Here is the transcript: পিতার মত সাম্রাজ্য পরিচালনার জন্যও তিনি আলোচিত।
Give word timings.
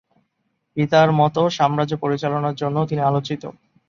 পিতার 0.77 1.09
মত 1.19 1.35
সাম্রাজ্য 1.57 1.93
পরিচালনার 2.03 2.59
জন্যও 2.61 2.89
তিনি 2.89 3.01
আলোচিত। 3.01 3.43